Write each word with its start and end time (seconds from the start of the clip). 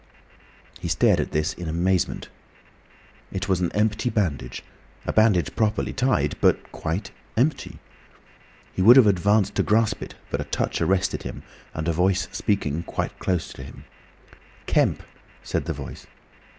He 0.79 0.87
stared 0.87 1.19
at 1.19 1.31
this 1.31 1.53
in 1.53 1.67
amazement. 1.69 2.27
It 3.31 3.47
was 3.47 3.59
an 3.61 3.71
empty 3.73 4.09
bandage, 4.09 4.63
a 5.05 5.13
bandage 5.13 5.55
properly 5.55 5.93
tied 5.93 6.35
but 6.41 6.71
quite 6.71 7.11
empty. 7.37 7.77
He 8.73 8.81
would 8.81 8.95
have 8.95 9.05
advanced 9.05 9.53
to 9.57 9.61
grasp 9.61 10.01
it, 10.01 10.15
but 10.31 10.41
a 10.41 10.45
touch 10.45 10.81
arrested 10.81 11.21
him, 11.21 11.43
and 11.75 11.87
a 11.87 11.93
voice 11.93 12.27
speaking 12.31 12.81
quite 12.81 13.19
close 13.19 13.53
to 13.53 13.61
him. 13.61 13.83
"Kemp!" 14.65 15.03
said 15.43 15.65
the 15.65 15.71
Voice. 15.73 16.07